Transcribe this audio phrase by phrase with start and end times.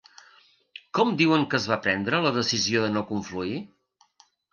[0.99, 3.61] Com diuen que es va prendre la decisió de no confluir?